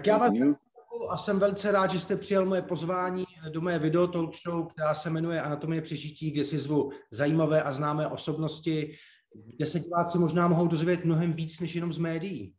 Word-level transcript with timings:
Tak 0.00 0.06
já 0.06 0.18
vás 0.18 0.32
a 1.10 1.16
jsem 1.16 1.38
velice 1.38 1.72
rád, 1.72 1.90
že 1.90 2.00
jste 2.00 2.16
přijal 2.16 2.46
moje 2.46 2.62
pozvání 2.62 3.24
do 3.50 3.60
mé 3.60 3.78
video 3.78 4.06
talk 4.06 4.34
show, 4.34 4.66
která 4.66 4.94
se 4.94 5.10
jmenuje 5.10 5.42
Anatomie 5.42 5.82
přežití, 5.82 6.30
kde 6.30 6.44
si 6.44 6.58
zvu 6.58 6.90
zajímavé 7.10 7.62
a 7.62 7.72
známé 7.72 8.08
osobnosti, 8.08 8.94
kde 9.56 9.66
se 9.66 9.80
diváci 9.80 10.18
možná 10.18 10.48
mohou 10.48 10.66
dozvědět 10.66 11.04
mnohem 11.04 11.32
víc 11.32 11.60
než 11.60 11.74
jenom 11.74 11.92
z 11.92 11.98
médií. 11.98 12.54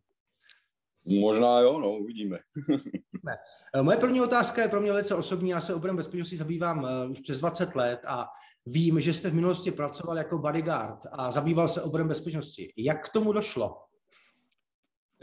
Možná 1.06 1.60
jo, 1.60 1.80
no, 1.80 1.92
uvidíme. 1.92 2.40
ne. 3.26 3.38
Moje 3.82 3.98
první 3.98 4.22
otázka 4.22 4.62
je 4.62 4.68
pro 4.68 4.82
mě 4.82 4.92
velice 4.92 5.16
osobní. 5.16 5.50
Já 5.50 5.62
se 5.62 5.74
obrem 5.74 5.96
bezpečnosti 5.96 6.38
zabývám 6.38 6.84
uh, 6.84 7.12
už 7.12 7.20
přes 7.20 7.40
20 7.40 7.76
let 7.76 8.00
a 8.08 8.28
vím, 8.66 9.02
že 9.02 9.14
jste 9.14 9.30
v 9.30 9.34
minulosti 9.34 9.72
pracoval 9.72 10.18
jako 10.18 10.38
bodyguard 10.38 11.00
a 11.12 11.32
zabýval 11.32 11.68
se 11.68 11.82
obrem 11.82 12.08
bezpečnosti. 12.08 12.74
Jak 12.78 13.10
k 13.10 13.14
tomu 13.14 13.32
došlo? 13.32 13.91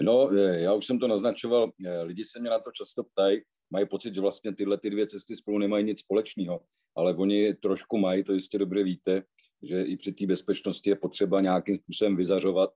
No, 0.01 0.31
eh, 0.33 0.61
já 0.61 0.75
už 0.75 0.87
jsem 0.87 0.99
to 0.99 1.09
naznačoval, 1.09 1.71
eh, 1.87 2.03
lidi 2.03 2.25
se 2.25 2.41
mě 2.41 2.51
na 2.51 2.59
to 2.59 2.71
často 2.73 3.05
ptají, 3.05 3.41
mají 3.71 3.87
pocit, 3.89 4.15
že 4.15 4.21
vlastně 4.21 4.55
tyhle 4.55 4.79
ty 4.79 4.91
dvě 4.91 5.07
cesty 5.07 5.37
spolu 5.37 5.59
nemají 5.59 5.85
nic 5.85 6.01
společného, 6.01 6.61
ale 6.97 7.15
oni 7.15 7.55
trošku 7.55 7.99
mají, 7.99 8.25
to 8.25 8.33
jistě 8.33 8.59
dobře 8.59 8.83
víte, 8.83 9.23
že 9.63 9.83
i 9.83 9.97
při 9.97 10.13
té 10.13 10.27
bezpečnosti 10.27 10.91
je 10.91 10.97
potřeba 10.97 11.41
nějakým 11.41 11.77
způsobem 11.77 12.17
vyzařovat 12.17 12.71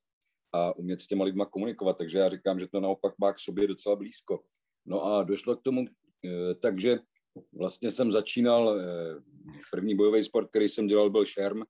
a 0.53 0.77
umět 0.77 1.01
s 1.01 1.07
těma 1.07 1.25
lidma 1.25 1.47
komunikovat, 1.47 1.99
takže 1.99 2.19
já 2.19 2.29
říkám, 2.29 2.61
že 2.61 2.67
to 2.67 2.81
naopak 2.81 3.15
má 3.19 3.33
k 3.33 3.39
sobě 3.39 3.67
docela 3.67 3.97
blízko. 3.97 4.43
No 4.87 5.05
a 5.05 5.23
došlo 5.23 5.57
k 5.57 5.63
tomu, 5.63 5.85
eh, 6.25 6.55
takže 6.55 6.99
vlastně 7.53 7.91
jsem 7.91 8.13
začínal, 8.13 8.81
první 9.71 9.95
bojový 9.97 10.23
sport, 10.23 10.49
který 10.49 10.69
jsem 10.69 10.87
dělal, 10.87 11.11
byl 11.11 11.25
šerm, 11.25 11.63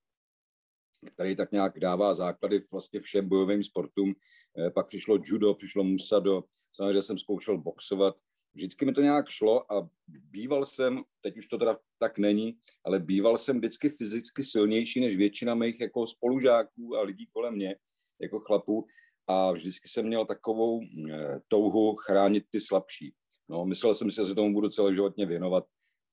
který 1.10 1.36
tak 1.36 1.52
nějak 1.52 1.78
dává 1.78 2.14
základy 2.14 2.60
vlastně 2.72 3.00
všem 3.00 3.28
bojovým 3.28 3.64
sportům. 3.64 4.14
Eh, 4.58 4.70
pak 4.70 4.86
přišlo 4.86 5.18
judo, 5.24 5.54
přišlo 5.54 5.84
musado, 5.84 6.44
samozřejmě 6.72 7.02
jsem 7.02 7.18
zkoušel 7.18 7.58
boxovat. 7.58 8.16
Vždycky 8.54 8.84
mi 8.84 8.92
to 8.92 9.00
nějak 9.00 9.28
šlo 9.28 9.72
a 9.72 9.88
býval 10.08 10.64
jsem, 10.64 11.02
teď 11.20 11.36
už 11.36 11.48
to 11.48 11.58
teda 11.58 11.78
tak 11.98 12.18
není, 12.18 12.56
ale 12.84 12.98
býval 12.98 13.38
jsem 13.38 13.58
vždycky 13.58 13.90
fyzicky 13.90 14.44
silnější 14.44 15.00
než 15.00 15.16
většina 15.16 15.54
mých 15.54 15.80
jako 15.80 16.06
spolužáků 16.06 16.96
a 16.96 17.02
lidí 17.02 17.26
kolem 17.26 17.54
mě, 17.54 17.76
jako 18.20 18.40
chlapů. 18.40 18.86
A 19.26 19.52
vždycky 19.52 19.88
jsem 19.88 20.06
měl 20.06 20.26
takovou 20.26 20.80
eh, 20.82 21.40
touhu 21.48 21.96
chránit 21.96 22.44
ty 22.50 22.60
slabší. 22.60 23.14
No, 23.48 23.64
myslel 23.64 23.94
jsem 23.94 24.10
si, 24.10 24.16
že 24.16 24.24
se 24.24 24.34
tomu 24.34 24.54
budu 24.54 24.68
celoživotně 24.68 25.26
věnovat, 25.26 25.64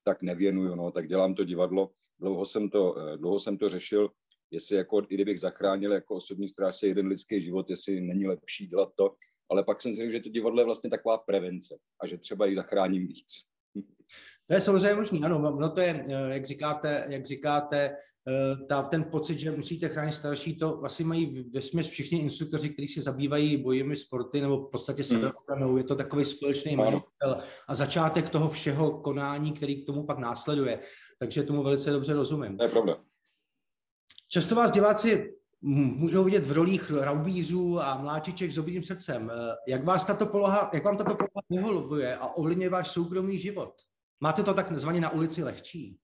tak 0.04 0.22
nevěnuju, 0.22 0.76
no, 0.76 0.92
tak 0.92 1.08
dělám 1.08 1.36
to 1.36 1.44
divadlo. 1.44 1.92
Dlouho 2.20 2.46
jsem 2.46 2.70
to, 2.70 2.98
eh, 2.98 3.18
dlouho 3.18 3.40
jsem 3.40 3.58
to 3.58 3.70
řešil, 3.70 4.10
jestli 4.52 4.76
jako, 4.76 5.02
i 5.10 5.16
kdybych 5.16 5.40
zachránil 5.40 5.92
jako 5.92 6.16
osobní 6.16 6.50
strážce 6.50 6.88
jeden 6.88 7.08
lidský 7.08 7.42
život, 7.42 7.70
jestli 7.70 8.02
není 8.02 8.28
lepší 8.28 8.68
dělat 8.68 8.90
to, 8.96 9.16
ale 9.52 9.64
pak 9.64 9.82
jsem 9.82 9.96
si 9.96 10.02
řekl, 10.02 10.12
že 10.12 10.20
to 10.20 10.30
divadlo 10.30 10.62
je 10.62 10.66
vlastně 10.66 10.90
taková 10.90 11.18
prevence 11.18 11.78
a 12.04 12.08
že 12.08 12.18
třeba 12.18 12.46
ji 12.46 12.56
zachráním 12.56 13.08
víc. 13.08 13.28
To 14.48 14.56
je 14.56 14.62
samozřejmě 14.62 14.96
možný, 14.96 15.24
ano, 15.24 15.58
no 15.60 15.70
to 15.70 15.82
je, 15.82 16.04
eh, 16.10 16.34
jak 16.34 16.46
říkáte, 16.46 17.06
jak 17.10 17.26
říkáte, 17.26 17.96
eh, 18.28 18.66
ta, 18.70 18.82
ten 18.82 19.04
pocit, 19.04 19.40
že 19.40 19.52
musíte 19.52 19.90
chránit 19.90 20.12
starší, 20.12 20.58
to 20.58 20.78
vlastně 20.78 21.06
mají 21.06 21.50
ve 21.54 21.62
směs 21.62 21.88
všichni 21.88 22.20
instruktoři, 22.20 22.70
kteří 22.70 22.88
se 22.88 23.02
zabývají 23.02 23.58
bojemi 23.58 23.96
sporty 23.96 24.42
nebo 24.42 24.58
v 24.58 24.72
podstatě 24.72 25.04
hmm. 25.04 25.22
sebeobranou, 25.22 25.78
je 25.78 25.84
to 25.84 25.96
takový 25.96 26.26
společný 26.26 26.74
jmenovatel 26.74 27.38
a 27.68 27.76
začátek 27.76 28.30
toho 28.30 28.50
všeho 28.50 29.02
konání, 29.02 29.52
který 29.52 29.84
k 29.84 29.86
tomu 29.86 30.04
pak 30.04 30.18
následuje. 30.18 30.80
Takže 31.20 31.44
tomu 31.44 31.64
velice 31.64 31.92
dobře 31.92 32.14
rozumím. 32.14 32.58
To 32.58 32.64
je 32.64 32.70
pravda. 32.70 33.09
Často 34.32 34.56
vás 34.56 34.72
diváci 34.72 35.34
můžou 35.62 36.24
vidět 36.24 36.46
v 36.46 36.52
rolích 36.52 36.92
raubířů 36.92 37.80
a 37.80 38.02
mláčiček 38.02 38.52
s 38.52 38.56
dobrým 38.56 38.84
srdcem. 38.84 39.32
Jak, 39.68 39.84
vás 39.84 40.06
tato 40.06 40.26
poloha, 40.26 40.70
jak 40.74 40.84
vám 40.84 40.98
tato 40.98 41.16
poloha 41.16 41.42
vyhovuje 41.50 42.16
a 42.16 42.28
ovlivňuje 42.28 42.70
váš 42.70 42.92
soukromý 42.92 43.38
život? 43.38 43.74
Máte 44.20 44.44
to 44.44 44.54
tak 44.54 44.80
zvaně 44.80 45.02
na 45.02 45.10
ulici 45.10 45.44
lehčí? 45.44 45.98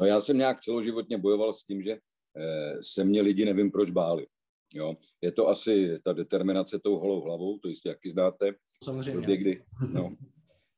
No 0.00 0.06
já 0.06 0.20
jsem 0.20 0.38
nějak 0.38 0.60
celoživotně 0.60 1.18
bojoval 1.18 1.52
s 1.52 1.64
tím, 1.64 1.82
že 1.82 1.92
eh, 1.92 2.78
se 2.82 3.04
mě 3.04 3.22
lidi 3.22 3.44
nevím 3.44 3.70
proč 3.70 3.90
báli. 3.90 4.26
Jo? 4.74 4.96
Je 5.20 5.32
to 5.32 5.48
asi 5.48 5.98
ta 6.04 6.12
determinace 6.12 6.78
tou 6.78 6.98
holou 6.98 7.20
hlavou, 7.20 7.58
to 7.58 7.68
jistě 7.68 7.88
jaký 7.88 8.10
znáte. 8.10 8.52
Samozřejmě. 8.84 9.20
V 9.20 9.22
době, 9.22 9.36
kdy, 9.36 9.64
no, 9.92 10.16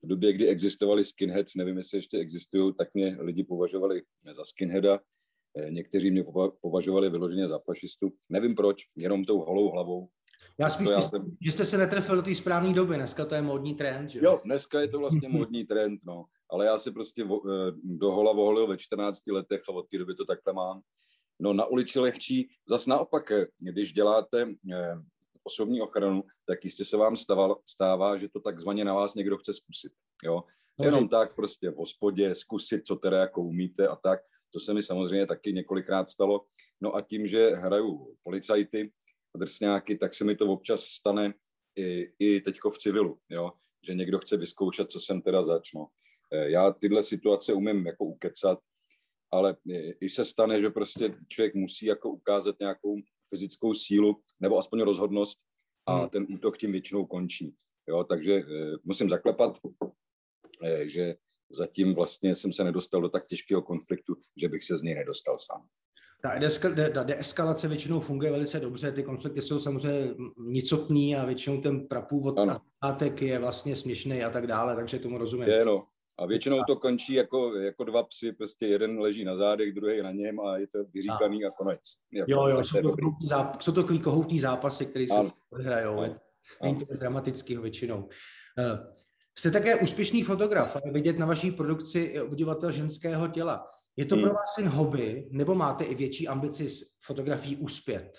v 0.02 0.06
době, 0.06 0.32
kdy 0.32 0.48
existovali 0.48 1.04
skinheads, 1.04 1.54
nevím, 1.54 1.76
jestli 1.76 1.98
ještě 1.98 2.18
existují, 2.18 2.74
tak 2.78 2.94
mě 2.94 3.16
lidi 3.20 3.44
považovali 3.44 4.02
za 4.32 4.44
skinheada. 4.44 5.00
Eh, 5.56 5.70
někteří 5.70 6.10
mě 6.10 6.24
považovali 6.60 7.10
vyloženě 7.10 7.48
za 7.48 7.58
fašistu. 7.58 8.12
Nevím 8.28 8.54
proč, 8.54 8.82
jenom 8.96 9.24
tou 9.24 9.38
holou 9.38 9.70
hlavou. 9.70 10.08
Já 10.60 10.70
spíš, 10.70 10.88
já 10.88 11.02
jsem... 11.02 11.36
že 11.40 11.52
jste 11.52 11.64
se 11.64 11.78
netrefil 11.78 12.16
do 12.16 12.22
té 12.22 12.34
správné 12.34 12.74
doby, 12.74 12.96
dneska 12.96 13.24
to 13.24 13.34
je 13.34 13.42
módní 13.42 13.74
trend, 13.74 14.08
že? 14.08 14.20
Jo, 14.22 14.40
dneska 14.44 14.80
je 14.80 14.88
to 14.88 14.98
vlastně 14.98 15.28
módní 15.28 15.64
trend, 15.64 16.00
no. 16.04 16.24
Ale 16.50 16.66
já 16.66 16.78
si 16.78 16.90
prostě 16.90 17.22
eh, 17.22 17.72
do 17.82 18.12
hola 18.12 18.32
voholil 18.32 18.66
ve 18.66 18.76
14 18.76 19.26
letech 19.26 19.62
a 19.68 19.72
od 19.72 19.88
té 19.90 19.98
doby 19.98 20.14
to 20.14 20.24
takhle 20.24 20.52
mám. 20.52 20.80
No 21.40 21.52
na 21.52 21.64
ulici 21.64 22.00
lehčí, 22.00 22.48
zas 22.68 22.86
naopak, 22.86 23.30
eh, 23.30 23.46
když 23.60 23.92
děláte 23.92 24.54
osobní 25.42 25.80
ochranu, 25.80 26.24
tak 26.46 26.64
jistě 26.64 26.84
se 26.84 26.96
vám 26.96 27.16
stává, 27.16 27.54
stává 27.68 28.16
že 28.16 28.28
to 28.28 28.40
takzvaně 28.40 28.84
na 28.84 28.94
vás 28.94 29.14
někdo 29.14 29.38
chce 29.38 29.52
zkusit. 29.52 29.92
Jo? 30.24 30.42
Jenom 30.82 31.08
tak 31.08 31.34
prostě 31.34 31.70
v 31.70 31.76
hospodě 31.76 32.34
zkusit, 32.34 32.86
co 32.86 32.96
teda 32.96 33.18
jako 33.18 33.42
umíte 33.42 33.88
a 33.88 33.96
tak. 33.96 34.20
To 34.52 34.60
se 34.60 34.74
mi 34.74 34.82
samozřejmě 34.82 35.26
taky 35.26 35.52
několikrát 35.52 36.10
stalo. 36.10 36.46
No 36.80 36.96
a 36.96 37.00
tím, 37.00 37.26
že 37.26 37.50
hraju 37.50 38.16
policajty 38.22 38.92
a 39.34 39.38
drsňáky, 39.38 39.96
tak 39.96 40.14
se 40.14 40.24
mi 40.24 40.36
to 40.36 40.46
občas 40.46 40.84
stane 40.84 41.34
i, 41.76 42.12
i 42.18 42.40
teďko 42.40 42.70
v 42.70 42.78
civilu, 42.78 43.18
jo? 43.28 43.52
že 43.86 43.94
někdo 43.94 44.18
chce 44.18 44.36
vyzkoušet, 44.36 44.90
co 44.90 45.00
jsem 45.00 45.22
teda 45.22 45.42
zač. 45.42 45.72
No. 45.72 45.86
E, 46.32 46.50
já 46.50 46.70
tyhle 46.70 47.02
situace 47.02 47.52
umím 47.52 47.86
jako 47.86 48.04
ukecat, 48.04 48.58
ale 49.32 49.56
i 50.00 50.08
se 50.08 50.24
stane, 50.24 50.60
že 50.60 50.70
prostě 50.70 51.14
člověk 51.28 51.54
musí 51.54 51.86
jako 51.86 52.10
ukázat 52.10 52.56
nějakou 52.60 52.96
fyzickou 53.28 53.74
sílu 53.74 54.22
nebo 54.40 54.58
aspoň 54.58 54.80
rozhodnost 54.80 55.38
a 55.86 55.98
hmm. 55.98 56.08
ten 56.08 56.26
útok 56.30 56.58
tím 56.58 56.72
většinou 56.72 57.06
končí. 57.06 57.54
Jo, 57.88 58.04
takže 58.04 58.34
e, 58.34 58.44
musím 58.84 59.10
zaklepat, 59.10 59.58
e, 60.62 60.88
že 60.88 61.14
zatím 61.50 61.94
vlastně 61.94 62.34
jsem 62.34 62.52
se 62.52 62.64
nedostal 62.64 63.00
do 63.00 63.08
tak 63.08 63.26
těžkého 63.26 63.62
konfliktu, 63.62 64.16
že 64.36 64.48
bych 64.48 64.64
se 64.64 64.76
z 64.76 64.82
něj 64.82 64.94
nedostal 64.94 65.36
sám. 65.38 65.66
Ta 66.92 67.02
deeskalace 67.02 67.68
většinou 67.68 68.00
funguje 68.00 68.30
velice 68.30 68.60
dobře, 68.60 68.92
ty 68.92 69.02
konflikty 69.02 69.42
jsou 69.42 69.60
samozřejmě 69.60 70.14
nicotný 70.38 71.16
a 71.16 71.24
většinou 71.24 71.60
ten 71.60 71.88
prapůvod 71.88 72.36
na 72.46 72.60
je 73.20 73.38
vlastně 73.38 73.76
směšný 73.76 74.24
a 74.24 74.30
tak 74.30 74.46
dále, 74.46 74.76
takže 74.76 74.98
tomu 74.98 75.18
rozumím. 75.18 75.48
Je, 75.48 75.64
no. 75.64 75.86
A 76.18 76.26
většinou 76.26 76.58
to 76.66 76.76
končí 76.76 77.14
jako, 77.14 77.56
jako 77.56 77.84
dva 77.84 78.02
psy, 78.02 78.32
prostě 78.32 78.66
jeden 78.66 79.00
leží 79.00 79.24
na 79.24 79.36
zádech, 79.36 79.72
druhý 79.72 80.02
na 80.02 80.10
něm 80.10 80.40
a 80.40 80.56
je 80.56 80.66
to 80.66 80.84
vyříkaný 80.84 81.44
a, 81.44 81.48
a 81.48 81.50
konec. 81.50 81.80
Jako, 82.12 82.30
jo, 82.30 82.46
jo, 82.46 82.64
jsou 82.64 82.82
to, 82.82 82.88
záp- 83.28 83.60
jsou 83.60 83.72
to 83.72 83.82
takový 83.82 83.98
kohoutní 83.98 84.40
zápasy, 84.40 84.86
které 84.86 85.06
se 85.08 85.30
hrajou. 85.52 86.00
Není 86.62 86.86
to 86.86 86.98
dramatického 87.00 87.62
většinou. 87.62 88.08
Jste 89.38 89.50
také 89.50 89.76
úspěšný 89.76 90.22
fotograf 90.22 90.76
a 90.76 90.80
vidět 90.90 91.18
na 91.18 91.26
vaší 91.26 91.50
produkci 91.50 91.98
i 91.98 92.20
obdivatel 92.20 92.72
ženského 92.72 93.28
těla. 93.28 93.70
Je 93.96 94.06
to 94.06 94.14
hmm. 94.14 94.24
pro 94.24 94.34
vás 94.34 94.58
jen 94.58 94.68
hobby, 94.68 95.28
nebo 95.30 95.54
máte 95.54 95.84
i 95.84 95.94
větší 95.94 96.28
ambici 96.28 96.70
s 96.70 96.96
fotografií 97.00 97.56
uspět? 97.56 98.18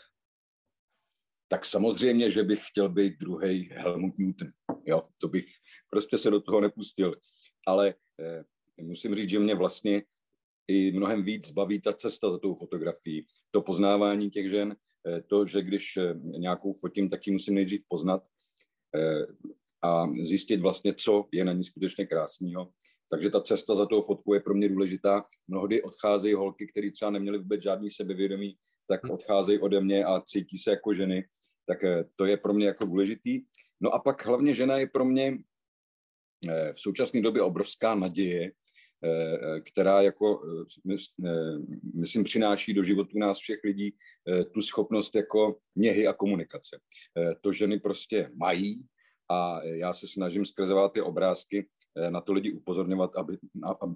Tak 1.47 1.65
samozřejmě, 1.65 2.31
že 2.31 2.43
bych 2.43 2.67
chtěl 2.67 2.89
být 2.89 3.13
druhý 3.19 3.69
Helmut 3.73 4.17
Newton. 4.17 4.47
Jo, 4.85 5.03
to 5.21 5.27
bych 5.27 5.45
prostě 5.89 6.17
se 6.17 6.31
do 6.31 6.41
toho 6.41 6.61
nepustil 6.61 7.13
ale 7.67 7.93
eh, 8.19 8.43
musím 8.81 9.15
říct, 9.15 9.29
že 9.29 9.39
mě 9.39 9.55
vlastně 9.55 10.03
i 10.67 10.91
mnohem 10.91 11.23
víc 11.23 11.51
baví 11.51 11.81
ta 11.81 11.93
cesta 11.93 12.31
za 12.31 12.39
tou 12.39 12.55
fotografií, 12.55 13.27
to 13.51 13.61
poznávání 13.61 14.29
těch 14.29 14.49
žen, 14.49 14.75
eh, 15.07 15.21
to, 15.21 15.45
že 15.45 15.61
když 15.61 15.97
eh, 15.97 16.13
nějakou 16.23 16.73
fotím, 16.73 17.09
tak 17.09 17.27
ji 17.27 17.33
musím 17.33 17.53
nejdřív 17.53 17.83
poznat 17.87 18.27
a 19.87 20.07
zjistit 20.21 20.61
vlastně, 20.61 20.93
co 20.93 21.25
je 21.31 21.45
na 21.45 21.53
ní 21.53 21.63
skutečně 21.63 22.05
krásného. 22.05 22.69
Takže 23.09 23.29
ta 23.29 23.41
cesta 23.41 23.75
za 23.75 23.85
tou 23.85 24.01
fotkou 24.01 24.33
je 24.33 24.39
pro 24.39 24.53
mě 24.53 24.69
důležitá. 24.69 25.25
Mnohdy 25.47 25.83
odcházejí 25.83 26.33
holky, 26.33 26.67
které 26.67 26.91
třeba 26.91 27.11
neměly 27.11 27.37
vůbec 27.37 27.61
žádný 27.61 27.89
sebevědomí, 27.89 28.55
tak 28.87 29.03
hm. 29.03 29.11
odcházejí 29.11 29.59
ode 29.59 29.81
mě 29.81 30.05
a 30.05 30.21
cítí 30.21 30.57
se 30.57 30.71
jako 30.71 30.93
ženy. 30.93 31.25
Tak 31.67 31.77
to 32.15 32.25
je 32.25 32.37
pro 32.37 32.53
mě 32.53 32.65
jako 32.65 32.85
důležitý. 32.85 33.41
No 33.81 33.93
a 33.93 33.99
pak 33.99 34.25
hlavně 34.25 34.53
žena 34.53 34.77
je 34.77 34.87
pro 34.87 35.05
mě 35.05 35.37
Eh, 36.49 36.73
v 36.73 36.79
současné 36.79 37.21
době 37.21 37.41
obrovská 37.41 37.95
naděje, 37.95 38.51
eh, 39.03 39.61
která 39.61 40.01
jako, 40.01 40.41
eh, 40.85 40.97
myslím, 41.93 42.23
přináší 42.23 42.73
do 42.73 42.83
životu 42.83 43.19
nás 43.19 43.37
všech 43.37 43.59
lidí 43.63 43.95
tu 44.51 44.61
schopnost 44.61 45.15
jako 45.15 45.59
něhy 45.75 46.07
a 46.07 46.13
komunikace. 46.13 46.79
To 47.41 47.51
ženy 47.51 47.79
prostě 47.79 48.31
mají 48.35 48.85
a 49.29 49.63
já 49.63 49.93
se 49.93 50.07
snažím 50.07 50.45
skrze 50.45 50.73
ty 50.91 51.01
obrázky 51.01 51.67
na 52.09 52.21
to 52.21 52.33
lidi 52.33 52.51
upozorňovat, 52.51 53.15
aby, 53.15 53.37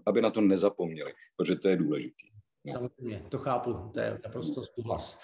aby 0.06 0.22
na 0.22 0.30
to 0.30 0.42
nezapomněli, 0.42 1.13
protože 1.38 1.56
to 1.56 1.69
je 1.69 1.75
důležité. 1.75 2.28
No. 2.66 2.74
Samozřejmě, 2.74 3.25
to 3.30 3.38
chápu, 3.38 3.74
to 3.94 4.00
je 4.00 4.19
naprosto 4.24 4.63
souhlas. 4.63 5.22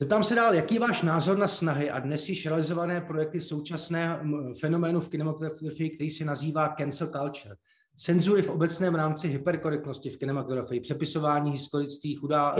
Zeptám 0.00 0.24
se 0.24 0.34
dál, 0.34 0.54
jaký 0.54 0.74
je 0.74 0.80
váš 0.80 1.02
názor 1.02 1.38
na 1.38 1.48
snahy 1.48 1.90
a 1.90 1.98
dnes 1.98 2.28
již 2.28 2.46
realizované 2.46 3.00
projekty 3.00 3.40
současné 3.40 4.20
fenoménu 4.60 5.00
v 5.00 5.08
kinematografii, 5.08 5.90
který 5.90 6.10
se 6.10 6.24
nazývá 6.24 6.68
cancel 6.68 7.06
culture? 7.06 7.56
Cenzury 7.96 8.42
v 8.42 8.50
obecném 8.50 8.94
rámci 8.94 9.28
hyperkorektnosti 9.28 10.10
v 10.10 10.16
kinematografii, 10.16 10.80
přepisování 10.80 11.50
historických 11.50 12.18
chudá 12.18 12.56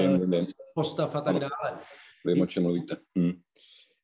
postav 0.75 1.17
a 1.17 1.21
tak 1.21 1.37
dále. 1.37 1.79
Vím, 2.27 2.43
o 2.43 2.47
čem 2.47 2.63
mluvíte. 2.63 2.97
Hm. 3.19 3.33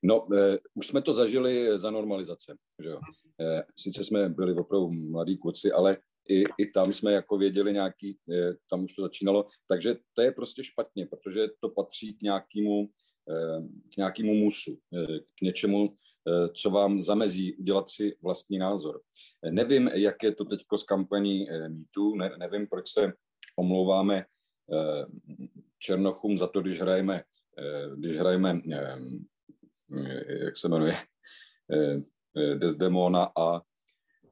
No, 0.02 0.28
eh, 0.36 0.58
už 0.74 0.86
jsme 0.86 1.02
to 1.02 1.12
zažili 1.12 1.78
za 1.78 1.90
normalizace. 1.90 2.56
Že 2.82 2.88
jo? 2.88 3.00
Eh, 3.40 3.62
sice 3.76 4.04
jsme 4.04 4.28
byli 4.28 4.54
opravdu 4.54 4.90
mladí 4.90 5.38
kluci, 5.38 5.72
ale 5.72 5.96
i, 6.28 6.44
i 6.58 6.70
tam 6.70 6.92
jsme 6.92 7.12
jako 7.12 7.38
věděli 7.38 7.72
nějaký, 7.72 8.18
eh, 8.32 8.52
tam 8.70 8.84
už 8.84 8.94
to 8.94 9.02
začínalo, 9.02 9.46
takže 9.68 9.96
to 10.14 10.22
je 10.22 10.32
prostě 10.32 10.64
špatně, 10.64 11.06
protože 11.06 11.48
to 11.60 11.68
patří 11.68 12.14
k 12.14 12.22
nějakému, 12.22 12.88
eh, 13.30 13.62
k 13.94 13.96
nějakému 13.96 14.34
musu, 14.34 14.78
eh, 14.94 15.18
k 15.18 15.40
něčemu, 15.42 15.88
eh, 16.28 16.48
co 16.48 16.70
vám 16.70 17.02
zamezí 17.02 17.56
udělat 17.56 17.90
si 17.90 18.16
vlastní 18.22 18.58
názor. 18.58 19.00
Nevím, 19.50 19.88
jak 19.88 20.22
je 20.22 20.34
to 20.34 20.44
teď 20.44 20.60
s 20.76 20.82
kampaní 20.82 21.46
MeToo, 21.68 22.16
ne, 22.16 22.30
nevím, 22.38 22.66
proč 22.66 22.92
se 22.92 23.12
omlouváme 23.56 24.24
Černochům 25.78 26.38
za 26.38 26.46
to, 26.46 26.60
když 26.60 26.80
hrajeme, 26.80 27.22
když 27.96 28.16
hrajeme 28.16 28.60
jak 30.44 30.56
se 30.56 30.68
jmenuje, 30.68 30.94
eh, 31.72 32.00
eh, 32.36 32.54
Desdemona 32.54 33.30
a 33.38 33.60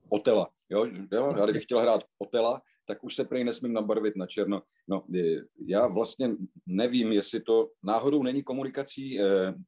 Otela. 0.08 0.50
Jo, 0.70 0.86
jo, 1.12 1.34
já 1.38 1.44
kdybych 1.44 1.62
chtěl 1.62 1.80
hrát 1.80 2.04
Otela, 2.18 2.62
tak 2.88 3.04
už 3.04 3.14
se 3.14 3.24
prej 3.24 3.44
nesmím 3.44 3.72
nabarvit 3.72 4.16
na 4.16 4.26
černo. 4.26 4.62
No, 4.88 5.06
já 5.66 5.86
vlastně 5.86 6.30
nevím, 6.66 7.12
jestli 7.12 7.40
to 7.40 7.70
náhodou 7.82 8.22
není 8.22 8.42
komunikací, 8.42 9.18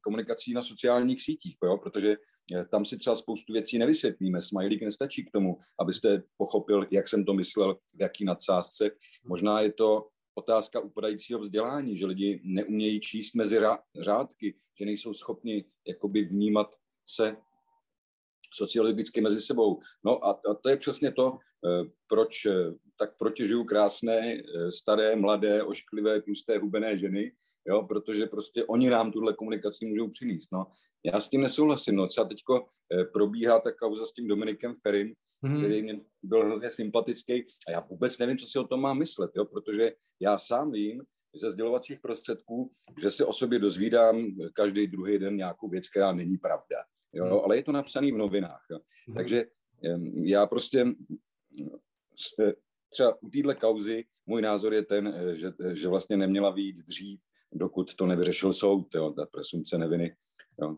komunikací 0.01 0.53
na 0.53 0.61
sociálních 0.61 1.21
sítích, 1.21 1.57
jo, 1.63 1.77
protože 1.77 2.15
tam 2.71 2.85
si 2.85 2.97
třeba 2.97 3.15
spoustu 3.15 3.53
věcí 3.53 3.77
nevysvětlíme. 3.77 4.41
Smajlík 4.41 4.81
nestačí 4.81 5.25
k 5.25 5.31
tomu, 5.31 5.57
abyste 5.79 6.23
pochopil, 6.37 6.85
jak 6.91 7.07
jsem 7.07 7.25
to 7.25 7.33
myslel, 7.33 7.75
v 7.75 8.01
jaký 8.01 8.25
nadsázce. 8.25 8.91
Možná 9.23 9.61
je 9.61 9.73
to 9.73 10.07
otázka 10.39 10.79
upadajícího 10.79 11.39
vzdělání, 11.39 11.97
že 11.97 12.05
lidi 12.05 12.41
neumějí 12.43 12.99
číst 12.99 13.35
mezi 13.35 13.59
řádky, 14.01 14.55
že 14.79 14.85
nejsou 14.85 15.13
schopni 15.13 15.65
jakoby 15.87 16.21
vnímat 16.21 16.75
se 17.05 17.37
sociologicky 18.53 19.21
mezi 19.21 19.41
sebou. 19.41 19.79
No 20.03 20.25
a, 20.25 20.31
a 20.31 20.53
to 20.53 20.69
je 20.69 20.77
přesně 20.77 21.11
to, 21.11 21.37
eh, 21.37 21.89
proč 22.07 22.45
eh, 22.45 22.51
tak 22.97 23.17
protěžují 23.17 23.65
krásné, 23.65 24.33
eh, 24.33 24.71
staré, 24.71 25.15
mladé, 25.15 25.63
ošklivé, 25.63 26.21
tlusté, 26.21 26.57
hubené 26.57 26.97
ženy, 26.97 27.31
jo, 27.67 27.83
protože 27.83 28.25
prostě 28.25 28.65
oni 28.65 28.89
nám 28.89 29.11
tuhle 29.11 29.33
komunikaci 29.33 29.85
můžou 29.85 30.09
přinést. 30.09 30.51
No. 30.51 30.71
Já 31.05 31.19
s 31.19 31.29
tím 31.29 31.41
nesouhlasím. 31.41 31.95
No. 31.95 32.07
Třeba 32.07 32.27
teďko 32.27 32.67
probíhá 33.13 33.59
ta 33.59 33.71
kauza 33.71 34.05
s 34.05 34.13
tím 34.13 34.27
Dominikem 34.27 34.75
Ferim, 34.83 35.13
mm. 35.41 35.57
který 35.57 35.81
mě 35.81 35.99
byl 36.23 36.45
hrozně 36.45 36.69
sympatický 36.69 37.33
a 37.67 37.71
já 37.71 37.79
vůbec 37.79 38.17
nevím, 38.17 38.37
co 38.37 38.45
si 38.45 38.59
o 38.59 38.67
tom 38.67 38.81
mám 38.81 38.97
myslet, 38.97 39.31
jo, 39.35 39.45
protože 39.45 39.91
já 40.19 40.37
sám 40.37 40.71
vím 40.71 41.03
ze 41.35 41.49
sdělovacích 41.49 41.99
prostředků, 41.99 42.71
že 43.01 43.09
se 43.09 43.25
o 43.25 43.33
sobě 43.33 43.59
dozvídám 43.59 44.27
každý 44.53 44.87
druhý 44.87 45.19
den 45.19 45.35
nějakou 45.35 45.67
věc, 45.67 45.89
která 45.89 46.11
není 46.11 46.37
pravda. 46.37 46.77
Jo, 47.13 47.25
mm. 47.25 47.31
ale 47.31 47.55
je 47.55 47.63
to 47.63 47.71
napsané 47.71 48.11
v 48.11 48.17
novinách. 48.17 48.65
Jo. 48.71 48.79
Mm. 49.07 49.15
Takže 49.15 49.45
já 50.23 50.45
prostě 50.45 50.85
třeba 52.89 53.21
u 53.21 53.29
téhle 53.29 53.55
kauzy 53.55 54.03
můj 54.25 54.41
názor 54.41 54.73
je 54.73 54.85
ten, 54.85 55.13
že, 55.33 55.53
že 55.73 55.87
vlastně 55.87 56.17
neměla 56.17 56.49
výjít 56.49 56.77
dřív, 56.77 57.21
dokud 57.53 57.95
to 57.95 58.05
nevyřešil 58.05 58.53
soud, 58.53 58.95
jo, 58.95 59.11
ta 59.11 59.25
presumce 59.25 59.77
neviny. 59.77 60.15
Jo. 60.61 60.77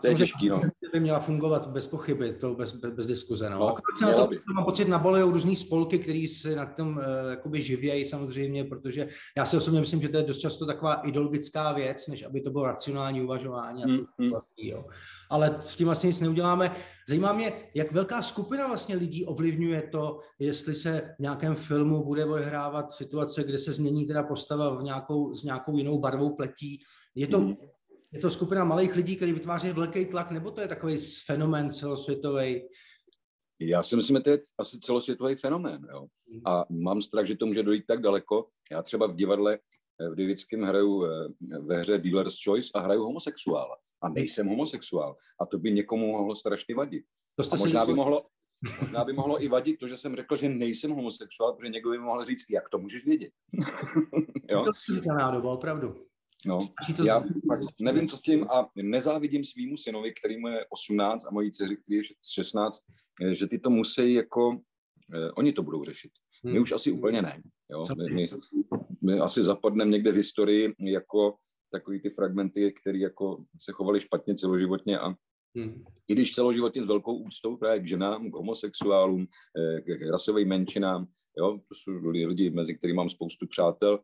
To 0.00 0.08
je 0.08 0.14
těžký, 0.14 0.48
no. 0.48 0.60
by 0.92 1.00
měla 1.00 1.18
fungovat 1.18 1.66
bez 1.66 1.88
pochyby, 1.88 2.34
to 2.34 2.54
bez, 2.54 2.72
bez, 2.72 2.92
bez 2.92 3.06
diskuze. 3.06 3.50
No. 3.50 3.58
no 3.58 3.76
se 3.98 4.06
na 4.06 4.12
to, 4.12 4.26
by. 4.26 4.40
mám 4.54 4.64
pocit, 4.64 4.88
nabolej 4.88 5.22
různý 5.22 5.56
spolky, 5.56 5.98
který 5.98 6.28
se 6.28 6.56
na 6.56 6.66
tom 6.66 6.96
uh, 6.96 7.30
jakoby 7.30 7.62
živějí 7.62 8.04
samozřejmě, 8.04 8.64
protože 8.64 9.08
já 9.36 9.46
si 9.46 9.56
osobně 9.56 9.80
myslím, 9.80 10.00
že 10.00 10.08
to 10.08 10.16
je 10.16 10.22
dost 10.22 10.38
často 10.38 10.66
taková 10.66 10.94
ideologická 10.94 11.72
věc, 11.72 12.08
než 12.08 12.22
aby 12.22 12.40
to 12.40 12.50
bylo 12.50 12.64
racionální 12.64 13.22
uvažování. 13.22 13.84
Mm, 13.84 13.98
mm. 14.18 14.32
jo. 14.62 14.84
Ale 15.30 15.58
s 15.60 15.76
tím 15.76 15.86
vlastně 15.86 16.06
nic 16.06 16.20
neuděláme. 16.20 16.76
Zajímá 17.08 17.32
mě, 17.32 17.52
jak 17.74 17.92
velká 17.92 18.22
skupina 18.22 18.66
vlastně 18.66 18.96
lidí 18.96 19.24
ovlivňuje 19.24 19.82
to, 19.82 20.20
jestli 20.38 20.74
se 20.74 21.14
v 21.18 21.22
nějakém 21.22 21.54
filmu 21.54 22.04
bude 22.04 22.24
odehrávat 22.24 22.92
situace, 22.92 23.44
kde 23.44 23.58
se 23.58 23.72
změní 23.72 24.06
teda 24.06 24.22
postava 24.22 24.74
v 24.74 24.82
nějakou, 24.82 25.34
s 25.34 25.44
nějakou 25.44 25.76
jinou 25.76 25.98
barvou 25.98 26.36
pletí. 26.36 26.80
Je 27.14 27.26
to 27.26 27.40
mm 27.40 27.56
je 28.12 28.20
to 28.20 28.30
skupina 28.30 28.64
malých 28.64 28.96
lidí, 28.96 29.16
kteří 29.16 29.32
vytváří 29.32 29.72
velký 29.72 30.06
tlak, 30.06 30.30
nebo 30.30 30.50
to 30.50 30.60
je 30.60 30.68
takový 30.68 30.98
fenomén 31.26 31.70
celosvětový? 31.70 32.62
Já 33.60 33.82
si 33.82 33.96
myslím, 33.96 34.16
že 34.16 34.22
to 34.22 34.30
je 34.30 34.38
asi 34.58 34.80
celosvětový 34.80 35.36
fenomén. 35.36 35.86
Jo? 35.92 36.06
A 36.46 36.64
mám 36.70 37.02
strach, 37.02 37.26
že 37.26 37.36
to 37.36 37.46
může 37.46 37.62
dojít 37.62 37.84
tak 37.86 38.00
daleko. 38.00 38.48
Já 38.70 38.82
třeba 38.82 39.06
v 39.06 39.14
divadle 39.14 39.58
eh, 40.00 40.08
v 40.10 40.14
Divickém 40.14 40.62
hraju 40.62 41.04
eh, 41.04 41.08
ve 41.60 41.78
hře 41.78 41.98
Dealer's 41.98 42.44
Choice 42.44 42.70
a 42.74 42.80
hraju 42.80 43.02
homosexuála. 43.02 43.76
A 44.02 44.08
nejsem 44.08 44.46
homosexuál. 44.46 45.16
A 45.40 45.46
to 45.46 45.58
by 45.58 45.70
někomu 45.70 46.12
mohlo 46.12 46.36
strašně 46.36 46.74
vadit. 46.74 47.04
To 47.36 47.44
jste 47.44 47.56
a 47.56 47.58
možná 47.58 47.86
by 47.86 47.92
mohlo, 47.92 48.26
Možná 48.80 49.04
by 49.04 49.12
mohlo 49.12 49.42
i 49.42 49.48
vadit 49.48 49.80
to, 49.80 49.86
že 49.86 49.96
jsem 49.96 50.16
řekl, 50.16 50.36
že 50.36 50.48
nejsem 50.48 50.90
homosexuál, 50.90 51.52
protože 51.52 51.68
někdo 51.68 51.90
by 51.90 51.98
mohl 51.98 52.24
říct, 52.24 52.50
jak 52.50 52.68
to 52.68 52.78
můžeš 52.78 53.04
vědět. 53.04 53.32
jo? 54.50 54.64
To 54.64 54.94
je 54.94 55.12
nádoba, 55.18 55.52
opravdu. 55.52 56.09
No, 56.46 56.58
já 57.04 57.24
nevím, 57.80 58.08
co 58.08 58.16
s 58.16 58.20
tím 58.20 58.44
a 58.44 58.70
nezávidím 58.76 59.44
svýmu 59.44 59.76
synovi, 59.76 60.12
který 60.12 60.40
mu 60.40 60.48
je 60.48 60.66
18 60.70 61.26
a 61.26 61.30
mojí 61.30 61.50
dceři, 61.50 61.76
který 61.76 61.96
je 61.96 62.02
16, 62.34 62.84
eh, 63.22 63.34
že 63.34 63.46
ty 63.46 63.58
to 63.58 63.70
musí 63.70 64.12
jako, 64.12 64.60
eh, 65.14 65.30
oni 65.30 65.52
to 65.52 65.62
budou 65.62 65.84
řešit. 65.84 66.10
My 66.44 66.52
hmm. 66.52 66.62
už 66.62 66.72
asi 66.72 66.92
úplně 66.92 67.22
ne. 67.22 67.42
Jo? 67.70 67.82
My, 67.96 68.14
my, 68.14 68.26
my 69.02 69.20
asi 69.20 69.42
zapadneme 69.42 69.90
někde 69.90 70.12
v 70.12 70.16
historii 70.16 70.74
jako 70.78 71.36
takový 71.72 72.00
ty 72.00 72.10
fragmenty, 72.10 72.74
které 72.80 72.98
jako 72.98 73.44
se 73.60 73.72
chovaly 73.72 74.00
špatně 74.00 74.34
celoživotně 74.34 74.98
a 74.98 75.14
Hmm. 75.56 75.84
I 76.08 76.14
když 76.14 76.32
celoživotně 76.32 76.82
s 76.82 76.86
velkou 76.86 77.14
úctou 77.14 77.56
právě 77.56 77.80
k 77.80 77.88
ženám, 77.88 78.30
k 78.30 78.34
homosexuálům, 78.34 79.26
eh, 79.58 79.80
k 79.80 80.10
rasovým 80.10 80.48
menšinám, 80.48 81.06
jo, 81.38 81.58
to 81.68 81.74
jsou 81.74 82.08
lidi, 82.08 82.50
mezi 82.50 82.74
kterými 82.74 82.96
mám 82.96 83.08
spoustu 83.08 83.46
přátel, 83.46 83.98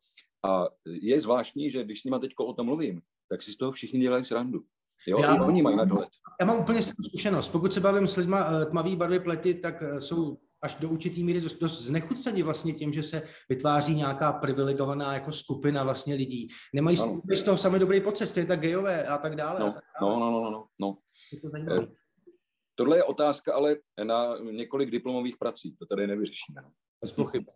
a 0.45 0.67
je 0.87 1.21
zvláštní, 1.21 1.71
že 1.71 1.85
když 1.85 2.01
s 2.01 2.05
nima 2.05 2.19
teď 2.19 2.33
o 2.39 2.53
tom 2.53 2.67
mluvím, 2.67 3.03
tak 3.29 3.43
si 3.43 3.53
z 3.53 3.57
toho 3.57 3.73
všichni 3.73 4.01
dělají 4.01 4.25
srandu. 4.25 4.65
Jo, 5.09 5.19
já, 5.21 5.45
oni 5.45 5.63
mají 5.63 5.77
dohled. 5.85 6.09
Já 6.41 6.47
mám 6.47 6.61
úplně 6.61 6.83
zkušenost. 6.83 7.49
Pokud 7.49 7.73
se 7.73 7.81
bavím 7.81 8.09
s 8.09 8.17
lidma 8.17 8.49
eh, 8.51 8.67
tmavý 8.67 8.97
barvy 8.97 9.21
plety, 9.21 9.55
tak 9.55 9.83
eh, 9.83 10.01
jsou 10.01 10.39
až 10.63 10.75
do 10.75 10.89
určitý 10.89 11.25
míry 11.25 11.41
dost, 11.41 11.59
dost 11.59 11.83
znechuceni 11.83 12.43
vlastně 12.43 12.73
tím, 12.73 12.93
že 12.93 13.03
se 13.03 13.23
vytváří 13.49 13.95
nějaká 13.95 14.33
privilegovaná 14.33 15.15
jako 15.15 15.33
skupina 15.33 15.85
vlastně 15.85 16.15
lidí. 16.15 16.49
Nemají 16.75 16.99
ano. 16.99 17.21
z 17.37 17.43
toho 17.43 17.57
sami 17.57 17.79
dobrý 17.79 18.01
pocit, 18.01 18.27
stejně 18.27 18.49
tak 18.49 18.61
gejové 18.61 19.07
a 19.07 19.19
tak 19.19 19.37
dále. 19.37 19.61
No, 19.61 19.67
a 19.67 19.73
tak 19.73 19.85
dále. 20.01 20.13
no, 20.13 20.21
no, 20.21 20.31
no, 20.31 20.51
no, 20.51 20.67
no. 20.81 20.99
Je 21.33 21.41
to 21.41 21.51
eh, 21.57 21.87
Tohle 22.75 22.97
je 22.97 23.05
otázka 23.05 23.55
ale 23.55 23.77
na 24.05 24.39
několik 24.39 24.91
diplomových 24.91 25.37
prací, 25.37 25.77
to 25.77 25.87
tady 25.87 26.07
nevyřešíme. 26.07 26.63
Bez 27.01 27.13
pochyby. 27.13 27.47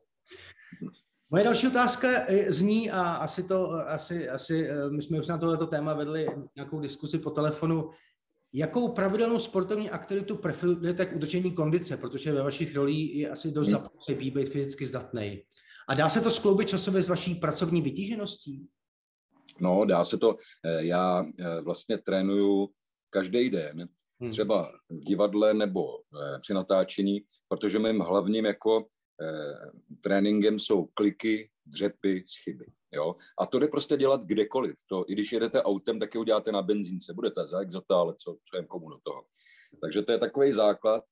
Moje 1.32 1.44
další 1.44 1.66
otázka 1.66 2.08
zní, 2.48 2.90
a 2.90 3.02
asi 3.02 3.42
to, 3.42 3.72
asi, 3.72 4.28
asi 4.28 4.68
eh, 4.68 4.90
my 4.90 5.02
jsme 5.02 5.18
už 5.18 5.28
na 5.28 5.38
tohleto 5.38 5.66
téma 5.66 5.94
vedli 5.94 6.26
nějakou 6.56 6.80
diskusi 6.80 7.18
po 7.18 7.30
telefonu, 7.30 7.90
jakou 8.52 8.88
pravidelnou 8.88 9.38
sportovní 9.38 9.90
aktivitu 9.90 10.36
preferujete 10.36 11.06
k 11.06 11.16
udržení 11.16 11.52
kondice, 11.52 11.96
protože 11.96 12.32
ve 12.32 12.42
vašich 12.42 12.76
rolích 12.76 13.14
je 13.14 13.30
asi 13.30 13.50
dost 13.50 13.68
hmm. 13.68 13.72
zapotřebí 13.72 14.30
být 14.30 14.48
fyzicky 14.48 14.86
zdatný. 14.86 15.42
A 15.88 15.94
dá 15.94 16.08
se 16.08 16.20
to 16.20 16.30
skloubit 16.30 16.68
časově 16.68 17.02
s 17.02 17.08
vaší 17.08 17.34
pracovní 17.34 17.82
vytížeností? 17.82 18.66
No, 19.60 19.84
dá 19.84 20.04
se 20.04 20.18
to. 20.18 20.36
Eh, 20.64 20.84
já 20.84 21.24
eh, 21.38 21.60
vlastně 21.60 21.98
trénuju 21.98 22.68
každý 23.10 23.50
den, 23.50 23.88
hmm. 24.20 24.30
třeba 24.30 24.72
v 24.88 25.04
divadle 25.04 25.54
nebo 25.54 25.82
při 26.40 26.54
natáčení, 26.54 27.20
protože 27.48 27.78
mým 27.78 28.00
hlavním 28.00 28.44
jako 28.46 28.84
Eh, 28.84 28.99
tréninkem 30.00 30.58
jsou 30.58 30.86
kliky, 30.94 31.50
dřepy, 31.66 32.24
schyby. 32.26 32.66
Jo? 32.92 33.16
A 33.38 33.46
to 33.46 33.58
jde 33.58 33.68
prostě 33.68 33.96
dělat 33.96 34.24
kdekoliv. 34.24 34.74
To, 34.86 35.04
I 35.08 35.12
když 35.12 35.32
jedete 35.32 35.62
autem, 35.62 36.00
tak 36.00 36.14
je 36.14 36.20
uděláte 36.20 36.52
na 36.52 36.62
benzínce. 36.62 37.14
Budete 37.14 37.46
za 37.46 37.60
exota, 37.60 37.96
ale 37.96 38.14
co, 38.18 38.36
co 38.50 38.56
jen 38.56 38.66
komu 38.66 38.88
do 38.88 38.98
toho. 39.02 39.24
Takže 39.80 40.02
to 40.02 40.12
je 40.12 40.18
takový 40.18 40.52
základ. 40.52 41.04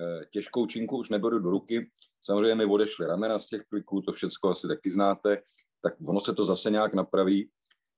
Eh, 0.00 0.24
těžkou 0.30 0.66
činku 0.66 0.96
už 0.96 1.10
neberu 1.10 1.38
do 1.38 1.50
ruky. 1.50 1.90
Samozřejmě 2.22 2.54
mi 2.54 2.64
odešly 2.64 3.06
ramena 3.06 3.38
z 3.38 3.46
těch 3.46 3.62
kliků, 3.62 4.02
to 4.02 4.12
všechno 4.12 4.50
asi 4.50 4.68
taky 4.68 4.90
znáte. 4.90 5.42
Tak 5.82 5.94
ono 6.06 6.20
se 6.20 6.34
to 6.34 6.44
zase 6.44 6.70
nějak 6.70 6.94
napraví. 6.94 7.50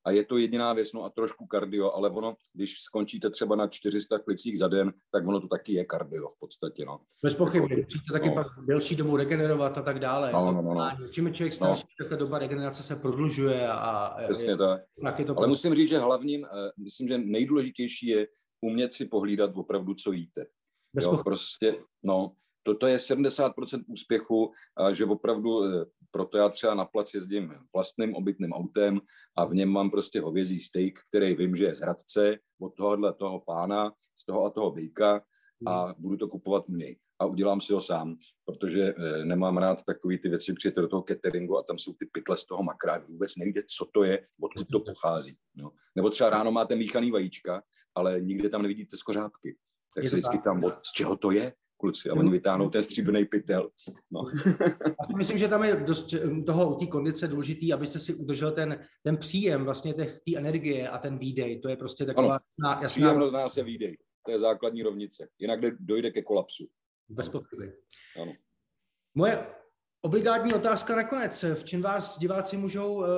A 0.07 0.11
je 0.11 0.25
to 0.25 0.37
jediná 0.37 0.73
věc, 0.73 0.93
no 0.93 1.05
a 1.05 1.11
trošku 1.11 1.47
kardio, 1.47 1.93
ale 1.93 2.11
ono, 2.11 2.37
když 2.53 2.81
skončíte 2.81 3.31
třeba 3.31 3.57
na 3.57 3.69
400 3.69 4.19
klicích 4.19 4.59
za 4.59 4.69
den, 4.69 4.93
tak 5.13 5.27
ono 5.27 5.41
to 5.41 5.49
taky 5.49 5.73
je 5.73 5.85
kardio 5.85 6.29
v 6.29 6.39
podstatě, 6.41 6.85
no. 6.85 7.01
Bez 7.25 7.35
pochyby, 7.35 7.67
jako, 7.71 7.83
musíte 7.83 8.13
taky 8.13 8.29
no. 8.29 8.35
pak 8.35 8.47
delší 8.67 8.97
dobu 8.97 9.17
regenerovat 9.17 9.79
a 9.79 9.83
tak 9.83 9.99
dále. 9.99 10.33
No, 10.33 10.53
no, 10.53 10.63
no, 10.63 10.75
no. 10.75 11.09
Čím 11.11 11.27
je 11.27 11.33
člověk 11.33 11.53
starší, 11.53 11.83
no. 12.01 12.05
tak 12.05 12.09
ta 12.09 12.17
doba 12.17 12.39
regenerace 12.39 12.83
se 12.83 12.97
prodlužuje 12.97 13.69
a... 13.69 14.17
Přesně 14.25 14.51
je, 14.51 14.57
tak. 14.57 14.81
tak 15.03 15.19
je 15.19 15.25
to 15.25 15.39
ale 15.39 15.47
prostě... 15.47 15.69
musím 15.69 15.75
říct, 15.75 15.89
že 15.89 15.99
hlavním, 15.99 16.45
eh, 16.45 16.71
myslím, 16.85 17.09
že 17.09 17.19
nejdůležitější 17.19 18.07
je 18.07 18.27
umět 18.61 18.93
si 18.93 19.07
pohlídat 19.07 19.51
opravdu, 19.55 19.95
co 19.95 20.13
jíte. 20.13 20.47
Bez 20.95 21.05
jo, 21.05 21.21
prostě, 21.25 21.83
no, 22.03 22.33
toto 22.63 22.87
je 22.87 22.97
70% 22.97 23.85
úspěchu, 23.87 24.53
že 24.93 25.05
opravdu 25.05 25.65
eh, 25.65 25.85
proto 26.11 26.39
já 26.39 26.49
třeba 26.49 26.75
na 26.75 26.85
plac 26.85 27.15
jezdím 27.15 27.55
vlastním 27.75 28.15
obytným 28.15 28.53
autem 28.53 29.01
a 29.37 29.45
v 29.45 29.55
něm 29.55 29.69
mám 29.69 29.91
prostě 29.91 30.21
hovězí 30.21 30.61
steak, 30.61 30.95
který 31.09 31.35
vím, 31.35 31.57
že 31.57 31.65
je 31.65 31.75
z 31.75 31.81
Hradce, 31.81 32.39
od 32.61 32.75
tohohle 32.75 33.15
toho 33.15 33.41
pána, 33.41 33.93
z 34.17 34.25
toho 34.25 34.45
a 34.45 34.51
toho 34.51 34.71
bejka 34.71 35.23
a 35.67 35.85
hmm. 35.85 35.95
budu 35.99 36.17
to 36.17 36.29
kupovat 36.29 36.69
u 36.69 36.73
něj. 36.73 36.99
A 37.19 37.27
udělám 37.27 37.61
si 37.61 37.73
ho 37.73 37.81
sám, 37.81 38.17
protože 38.45 38.95
eh, 38.99 39.25
nemám 39.25 39.59
rád 39.59 39.85
takový 39.85 40.19
ty 40.19 40.29
věci, 40.29 40.53
přijete 40.53 40.81
do 40.81 40.89
toho 40.89 41.05
cateringu 41.09 41.59
a 41.59 41.63
tam 41.63 41.79
jsou 41.79 41.93
ty 41.93 42.07
pytle 42.13 42.37
z 42.37 42.47
toho 42.47 42.63
makra, 42.63 42.99
vůbec 43.09 43.37
nevíte, 43.37 43.63
co 43.79 43.87
to 43.93 44.05
je, 44.05 44.23
odkud 44.41 44.67
to 44.73 44.81
pochází. 44.81 45.37
No. 45.57 45.71
Nebo 45.97 46.11
třeba 46.11 46.31
ráno 46.31 46.53
máte 46.53 46.77
míchaný 46.77 47.11
vajíčka, 47.11 47.63
ale 47.95 48.21
nikde 48.21 48.49
tam 48.49 48.63
nevidíte 48.63 48.97
skořápky. 48.97 49.57
Tak 49.95 50.09
se 50.09 50.17
vždycky 50.17 50.39
tam, 50.39 50.65
od, 50.65 50.75
z 50.87 50.93
čeho 50.93 51.17
to 51.17 51.31
je? 51.31 51.53
Kluci 51.81 52.11
a 52.11 52.15
oni 52.15 52.31
vytáhnou 52.31 52.71
ten 52.71 52.83
stříbrný 52.83 53.25
pytel. 53.25 53.71
No. 54.11 54.21
Já 54.99 55.05
si 55.05 55.15
myslím, 55.17 55.39
že 55.39 55.49
tam 55.49 55.65
je 55.65 55.77
dost 55.77 56.15
toho 56.47 56.77
u 56.77 56.79
té 56.79 56.87
kondice 56.87 57.29
důležitý, 57.29 57.73
abyste 57.73 57.99
si 57.99 58.15
udržel 58.15 58.51
ten, 58.51 58.85
ten 59.03 59.17
příjem 59.17 59.65
vlastně 59.65 59.95
té 59.95 60.07
energie 60.37 60.89
a 60.89 60.99
ten 60.99 61.19
výdej. 61.19 61.61
To 61.61 61.69
je 61.69 61.77
prostě 61.77 62.05
taková 62.05 62.35
ano, 62.35 62.41
jasná... 62.51 62.83
jasná... 62.83 62.89
Příjem 62.89 63.23
od 63.23 63.33
nás 63.33 63.57
je 63.57 63.65
výdej. 63.65 63.97
To 64.27 64.33
je 64.33 64.39
základní 64.39 64.83
rovnice. 64.83 65.29
Jinak 65.39 65.61
dojde 65.81 66.11
ke 66.11 66.23
kolapsu. 66.23 66.69
Bez 67.09 67.29
pochyby. 67.29 67.73
Ano. 68.23 68.33
Moje 69.15 69.47
obligátní 70.01 70.55
otázka 70.55 70.97
nakonec. 70.97 71.45
V 71.55 71.65
čem 71.65 71.83
vás 71.83 72.19
diváci 72.19 72.57
můžou 72.57 73.05
eh, 73.05 73.09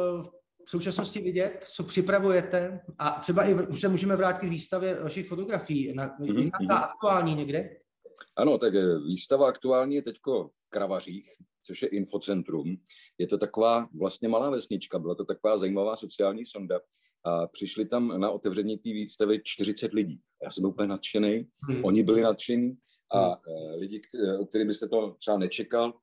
v 0.66 0.70
současnosti 0.70 1.20
vidět, 1.20 1.64
co 1.74 1.84
připravujete 1.84 2.80
a 2.98 3.10
třeba 3.10 3.44
i 3.44 3.54
už 3.54 3.80
se 3.80 3.88
můžeme 3.88 4.16
vrátit 4.16 4.46
k 4.46 4.50
výstavě 4.50 5.02
vašich 5.02 5.28
fotografií. 5.28 5.94
Na, 5.94 6.18
mm-hmm. 6.18 6.50
mhm. 6.60 6.70
aktuální 6.70 7.34
někde? 7.34 7.76
Ano, 8.36 8.58
tak 8.58 8.74
eh, 8.74 8.98
výstava 8.98 9.48
aktuálně 9.48 9.96
je 9.96 10.02
teď 10.02 10.16
v 10.66 10.70
Kravařích, 10.70 11.30
což 11.62 11.82
je 11.82 11.88
infocentrum. 11.88 12.76
Je 13.18 13.26
to 13.26 13.38
taková 13.38 13.88
vlastně 14.00 14.28
malá 14.28 14.50
vesnička, 14.50 14.98
byla 14.98 15.14
to 15.14 15.24
taková 15.24 15.58
zajímavá 15.58 15.96
sociální 15.96 16.44
sonda 16.44 16.80
a 17.24 17.46
přišli 17.46 17.86
tam 17.86 18.20
na 18.20 18.30
otevření 18.30 18.78
té 18.78 18.92
výstavy 18.92 19.40
40 19.44 19.92
lidí. 19.92 20.20
Já 20.44 20.50
jsem 20.50 20.62
byl 20.62 20.70
úplně 20.70 20.88
nadšený, 20.88 21.46
hmm. 21.68 21.84
oni 21.84 22.02
byli 22.02 22.22
nadšení 22.22 22.76
a 23.12 23.26
hmm. 23.26 23.38
lidi, 23.78 24.02
o 24.40 24.46
kterých 24.46 24.66
byste 24.66 24.88
to 24.88 25.16
třeba 25.18 25.38
nečekal, 25.38 25.94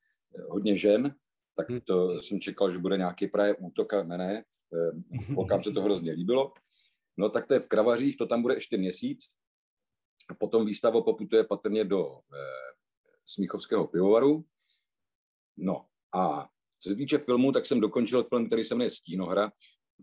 hodně 0.49 0.77
žen, 0.77 1.15
tak 1.55 1.69
hmm. 1.69 1.81
to 1.81 2.21
jsem 2.21 2.39
čekal, 2.39 2.71
že 2.71 2.77
bude 2.77 2.97
nějaký 2.97 3.27
právě 3.27 3.55
útok 3.55 3.93
a 3.93 4.03
ne, 4.03 4.17
ne, 4.17 4.43
holkám 5.35 5.63
se 5.63 5.71
to 5.71 5.81
hrozně 5.81 6.11
líbilo. 6.11 6.53
No 7.17 7.29
tak 7.29 7.47
to 7.47 7.53
je 7.53 7.59
v 7.59 7.67
Kravařích, 7.67 8.17
to 8.17 8.25
tam 8.25 8.41
bude 8.41 8.53
ještě 8.53 8.77
měsíc 8.77 9.19
Potom 10.39 10.65
výstava 10.65 11.01
poputuje 11.01 11.43
patrně 11.43 11.85
do 11.85 12.17
eh, 12.17 12.39
Smíchovského 13.25 13.87
pivovaru. 13.87 14.45
No 15.57 15.85
a 16.15 16.49
co 16.79 16.89
se 16.89 16.95
týče 16.95 17.17
filmu, 17.17 17.51
tak 17.51 17.65
jsem 17.65 17.79
dokončil 17.79 18.23
film, 18.23 18.47
který 18.47 18.63
se 18.63 18.75
jmenuje 18.75 18.89
Stínohra, 18.89 19.51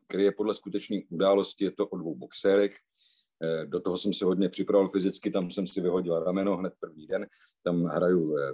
který 0.06 0.24
je 0.24 0.32
podle 0.32 0.54
skutečné 0.54 0.96
události, 1.10 1.64
je 1.64 1.70
to 1.70 1.88
o 1.88 1.96
dvou 1.96 2.14
boxérech. 2.14 2.76
Eh, 3.42 3.66
do 3.66 3.80
toho 3.80 3.98
jsem 3.98 4.12
se 4.12 4.24
hodně 4.24 4.48
připravoval 4.48 4.90
fyzicky, 4.90 5.30
tam 5.30 5.50
jsem 5.50 5.66
si 5.66 5.80
vyhodil 5.80 6.24
rameno 6.24 6.56
hned 6.56 6.72
první 6.80 7.06
den. 7.06 7.26
Tam 7.62 7.84
hraju 7.84 8.36
eh, 8.36 8.52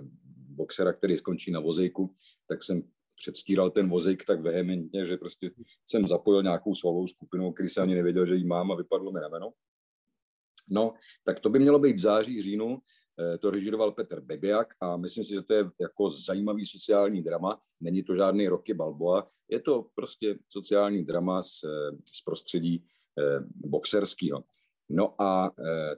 boxera, 0.48 0.92
který 0.92 1.16
skončí 1.16 1.50
na 1.50 1.60
vozejku, 1.60 2.14
tak 2.48 2.62
jsem 2.62 2.82
předstíral 3.16 3.70
ten 3.70 3.88
vozejk 3.88 4.24
tak 4.24 4.40
vehementně, 4.40 5.06
že 5.06 5.16
prostě 5.16 5.50
jsem 5.86 6.08
zapojil 6.08 6.42
nějakou 6.42 6.74
svalovou 6.74 7.06
skupinu, 7.06 7.52
který 7.52 7.68
jsem 7.68 7.82
ani 7.82 7.94
nevěděl, 7.94 8.26
že 8.26 8.34
jí 8.34 8.44
mám 8.44 8.72
a 8.72 8.76
vypadlo 8.76 9.12
mi 9.12 9.20
rameno. 9.20 9.52
No, 10.68 10.94
tak 11.24 11.40
to 11.40 11.50
by 11.50 11.58
mělo 11.58 11.78
být 11.78 11.96
v 11.96 12.00
září, 12.00 12.42
říjnu, 12.42 12.78
eh, 13.20 13.38
to 13.38 13.50
režiroval 13.50 13.92
Petr 13.92 14.20
Bebiak 14.20 14.74
a 14.80 14.96
myslím 14.96 15.24
si, 15.24 15.34
že 15.34 15.42
to 15.42 15.54
je 15.54 15.70
jako 15.80 16.10
zajímavý 16.10 16.66
sociální 16.66 17.22
drama. 17.22 17.60
Není 17.80 18.02
to 18.02 18.14
žádný 18.14 18.48
Rocky 18.48 18.74
Balboa, 18.74 19.28
je 19.50 19.60
to 19.60 19.86
prostě 19.94 20.38
sociální 20.48 21.04
drama 21.04 21.42
z, 21.42 21.64
eh, 21.64 21.96
z 22.12 22.22
prostředí 22.24 22.84
eh, 23.18 23.44
boxerského. 23.54 24.44
No 24.90 25.22
a 25.22 25.50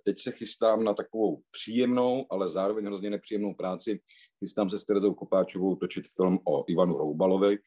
teď 0.04 0.18
se 0.18 0.33
chystám 0.33 0.85
na 0.85 0.94
takovou 0.94 1.42
příjemnou, 1.50 2.26
ale 2.30 2.49
zároveň 2.49 2.87
hrozně 2.87 3.11
nepříjemnou 3.11 3.54
práci. 3.54 4.00
Chystám 4.38 4.71
se 4.71 4.78
s 4.78 4.85
Terezou 4.85 5.14
Kopáčovou 5.14 5.76
točit 5.76 6.04
film 6.16 6.38
o 6.44 6.64
Ivanu 6.68 6.99
Roubalovi. 6.99 7.59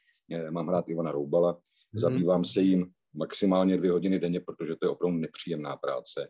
Mám 0.49 0.67
hrát 0.67 0.89
Ivana 0.89 1.11
Roubala. 1.11 1.51
Mhm. 1.51 1.99
Zabývám 1.99 2.45
se 2.45 2.61
jim 2.61 2.91
maximálně 3.17 3.77
dvě 3.77 3.91
hodiny 3.91 4.19
denně, 4.19 4.39
protože 4.39 4.75
to 4.75 4.85
je 4.85 4.89
opravdu 4.89 5.17
nepříjemná 5.17 5.77
práce. 5.77 6.29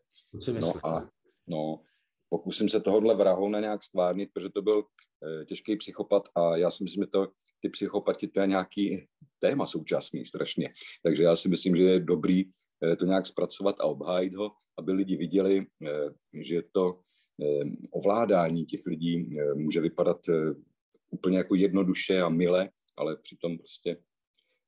No 0.60 0.74
a 0.88 1.10
no, 1.48 1.82
pokusím 2.29 2.70
se 2.70 2.79
tohohle 2.79 3.15
vrahouna 3.15 3.60
nějak 3.60 3.84
stvárnit, 3.84 4.29
protože 4.34 4.50
to 4.50 4.62
byl 4.62 4.84
e, 5.41 5.46
těžký 5.46 5.75
psychopat 5.75 6.24
a 6.36 6.58
já 6.58 6.72
si 6.72 6.84
myslím, 6.84 7.03
že 7.03 7.08
to, 7.08 7.27
ty 7.60 7.70
psychopati 7.70 8.27
to 8.27 8.39
je 8.39 8.48
nějaký 8.48 9.08
téma 9.39 9.65
současný 9.65 10.25
strašně. 10.25 10.74
Takže 11.03 11.24
já 11.24 11.36
si 11.36 11.50
myslím, 11.50 11.75
že 11.75 11.84
je 11.84 12.00
dobrý 12.00 12.44
e, 12.84 12.96
to 12.96 13.06
nějak 13.06 13.25
zpracovat 13.25 13.75
a 13.79 13.84
obhájit 13.84 14.36
ho, 14.36 14.51
aby 14.77 14.91
lidi 14.91 15.17
viděli, 15.17 15.58
e, 15.60 15.65
že 16.34 16.62
to 16.72 17.00
ovládání 17.91 18.65
těch 18.65 18.82
lidí 18.86 19.29
může 19.53 19.82
vypadat 19.82 20.17
úplně 21.10 21.38
jako 21.38 21.56
jednoduše 21.56 22.22
a 22.22 22.29
mile, 22.29 22.70
ale 22.98 23.17
přitom 23.17 23.58
prostě 23.58 23.98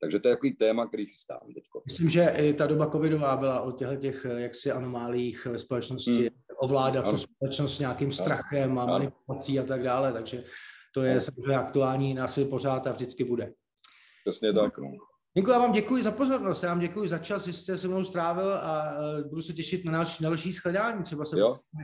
takže 0.02 0.20
to 0.20 0.28
je 0.28 0.36
takový 0.36 0.54
téma, 0.54 0.88
který 0.88 1.06
chystám 1.06 1.40
teď. 1.54 1.64
Myslím, 1.86 2.10
že 2.10 2.34
i 2.38 2.54
ta 2.54 2.68
doba 2.68 2.90
covidová 2.90 3.38
byla 3.38 3.62
o 3.62 3.72
těchto 3.72 3.96
těch 3.96 4.26
jaksi 4.38 4.72
anomálích 4.72 5.46
ve 5.46 5.58
společnosti 5.58 6.12
hmm. 6.12 6.30
ovládat 6.58 7.02
ano. 7.02 7.12
tu 7.12 7.18
společnost 7.18 7.80
nějakým 7.80 8.12
strachem 8.12 8.80
a 8.80 8.86
manipulací 8.86 9.60
a 9.60 9.64
tak 9.64 9.84
dále, 9.84 10.14
takže 10.14 10.44
to 10.94 11.04
je 11.04 11.12
ano. 11.12 11.22
samozřejmě 11.22 11.58
aktuální 11.58 12.20
asi 12.20 12.46
pořád 12.46 12.88
a 12.88 12.92
vždycky 12.92 13.24
bude. 13.24 13.54
Přesně 14.26 14.54
tak, 14.54 14.78
no. 14.78 14.92
Děkuji, 15.38 15.52
já 15.52 15.60
vám 15.60 15.72
děkuji 15.72 16.04
za 16.04 16.12
pozornost, 16.12 16.64
já 16.64 16.70
vám 16.70 16.80
děkuji 16.80 17.10
za 17.10 17.18
čas, 17.18 17.46
že 17.46 17.54
jste 17.54 17.78
se 17.78 17.88
mnou 17.88 18.04
strávil 18.04 18.54
a 18.54 18.94
e, 19.20 19.24
budu 19.24 19.42
se 19.42 19.54
těšit 19.54 19.86
na 19.86 19.92
další, 19.92 20.24
další 20.24 20.52
shledání, 20.52 21.04
třeba 21.04 21.26
se 21.26 21.38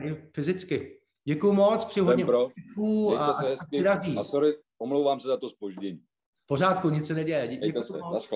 i 0.04 0.30
fyzicky. 0.34 1.00
Děkuji 1.24 1.52
moc, 1.52 1.84
přeji 1.84 2.04
hodně 2.04 2.24
a, 2.24 3.24
a, 3.24 3.30
a, 3.30 4.20
a 4.20 4.24
sorry, 4.24 4.54
omlouvám 4.78 5.20
se 5.20 5.28
za 5.28 5.36
to 5.36 5.50
spoždění 5.50 6.00
pořádku, 6.46 6.90
nic 6.90 7.06
se 7.06 7.14
neděje. 7.14 7.48
Díky 7.48 7.82
se, 7.82 8.35